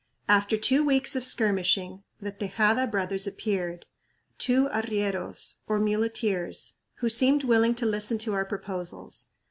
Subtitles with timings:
[0.27, 3.85] After two weeks of skirmishing, the Tejada brothers appeared,
[4.39, 9.27] two arrieros, or muleteers, who seemed willing to listen to our proposals.